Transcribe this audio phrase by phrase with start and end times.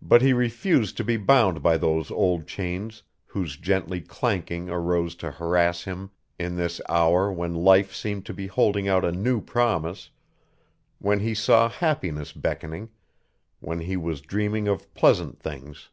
[0.00, 5.30] But he refused to be bound by those old chains whose ghostly clanking arose to
[5.30, 10.08] harass him in this hour when life seemed to be holding out a new promise,
[11.00, 12.88] when he saw happiness beckoning,
[13.60, 15.90] when he was dreaming of pleasant things.